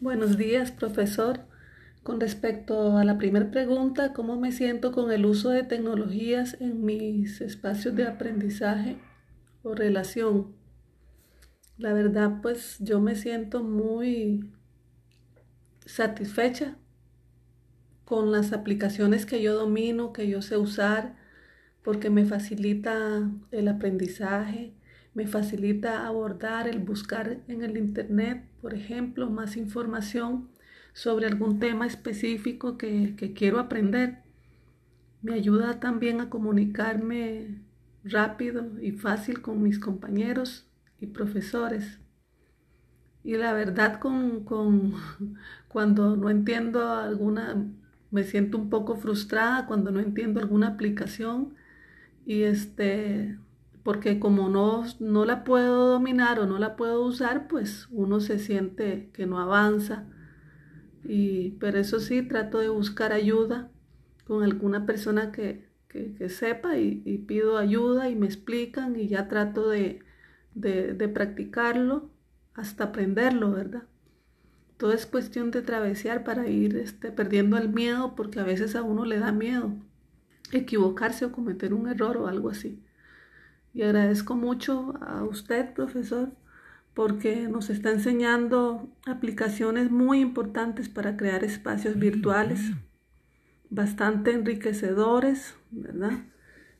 [0.00, 1.40] Buenos días, profesor.
[2.04, 6.84] Con respecto a la primera pregunta, ¿cómo me siento con el uso de tecnologías en
[6.84, 8.96] mis espacios de aprendizaje
[9.64, 10.54] o relación?
[11.78, 14.48] La verdad, pues yo me siento muy
[15.84, 16.76] satisfecha
[18.04, 21.16] con las aplicaciones que yo domino, que yo sé usar,
[21.82, 24.74] porque me facilita el aprendizaje,
[25.14, 30.48] me facilita abordar el buscar en el Internet, por ejemplo, más información
[30.92, 34.18] sobre algún tema específico que, quiero aprender.
[35.22, 37.62] Me ayuda también a comunicarme
[38.04, 40.66] rápido y fácil con mis compañeros
[41.00, 41.98] y profesores.
[43.24, 44.94] Y la verdad, con, con,
[45.68, 47.66] cuando no entiendo alguna,
[48.10, 51.54] me siento un poco frustrada cuando no entiendo alguna aplicación
[52.24, 53.38] y este,
[53.82, 58.38] porque como no, no la puedo dominar o no la puedo usar, pues uno se
[58.38, 60.06] siente que no avanza.
[61.04, 63.70] Y, pero eso sí, trato de buscar ayuda
[64.26, 65.66] con alguna persona que,
[66.28, 70.04] sepa y, pido ayuda y me explican y ya trato de,
[71.14, 72.10] practicarlo
[72.54, 73.84] hasta aprenderlo, ¿verdad?
[74.76, 78.82] Todo es cuestión de travesear para ir este, perdiendo el miedo porque a veces a
[78.82, 79.74] uno le da miedo
[80.52, 82.82] equivocarse o cometer un error o algo así.
[83.74, 86.30] Y agradezco mucho a usted, profesor,
[86.98, 92.60] porque nos está enseñando aplicaciones muy importantes para crear espacios virtuales,
[93.70, 96.24] bastante enriquecedores, ¿verdad?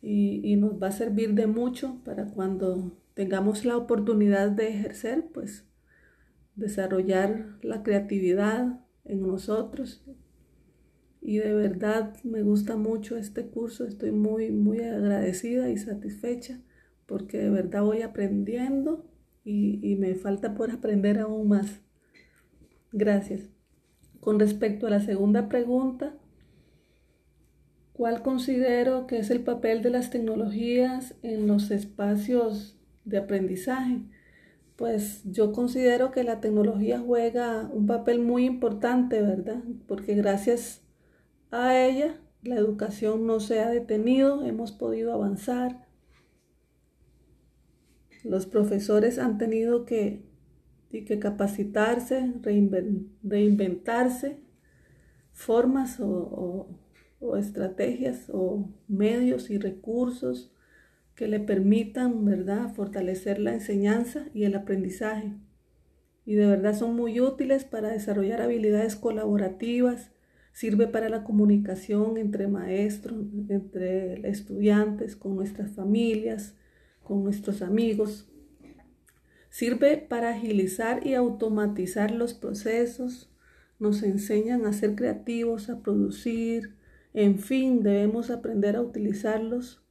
[0.00, 5.64] Y, nos va a servir de mucho para cuando tengamos la oportunidad de ejercer, pues
[6.54, 10.04] desarrollar la creatividad en nosotros.
[11.22, 16.60] Y de verdad me gusta mucho este curso, estoy muy, muy agradecida y satisfecha
[17.06, 19.04] porque de verdad voy aprendiendo
[19.44, 21.80] y, me falta por aprender aún más.
[22.92, 23.50] Gracias.
[24.20, 26.14] Con respecto a la segunda pregunta,
[27.92, 33.98] ¿cuál considero que es el papel de las tecnologías en los espacios de aprendizaje?
[34.76, 39.62] Pues yo considero que la tecnología juega un papel muy importante, ¿verdad?
[39.86, 40.82] Porque gracias
[41.50, 45.86] a ella la educación no se ha detenido, hemos podido avanzar,
[48.24, 50.24] los profesores han tenido que,
[50.90, 52.32] que capacitarse,
[53.22, 54.38] reinventarse
[55.32, 56.68] formas o,
[57.38, 60.52] estrategias o medios y recursos
[61.14, 65.32] que le permitan, ¿verdad?, fortalecer la enseñanza y el aprendizaje.
[66.26, 70.10] Y de verdad son muy útiles para desarrollar habilidades colaborativas,
[70.52, 73.18] sirve para la comunicación entre maestros,
[73.48, 76.54] entre estudiantes, con nuestras familias,
[77.04, 78.26] con nuestros amigos.
[79.50, 83.30] Sirve para agilizar y automatizar los procesos.
[83.78, 86.74] Nos enseñan a ser creativos, a producir.
[87.12, 89.84] En fin, debemos aprender a utilizarlos,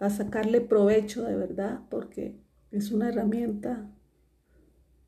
[0.00, 2.40] a sacarle provecho de verdad, porque
[2.72, 3.88] es una herramienta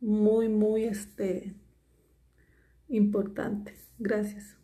[0.00, 1.56] muy, muy este,
[2.88, 3.74] importante.
[3.98, 4.61] Gracias.